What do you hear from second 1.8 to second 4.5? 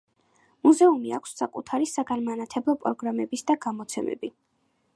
საგანმანათლებლო პროგრამები და გამოცემები.